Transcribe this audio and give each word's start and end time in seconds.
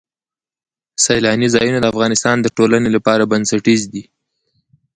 سیلاني 1.03 1.47
ځایونه 1.55 1.79
د 1.81 1.85
افغانستان 1.93 2.37
د 2.41 2.47
ټولنې 2.57 2.89
لپاره 2.95 3.29
بنسټیز 3.31 3.81
دي. 3.93 4.03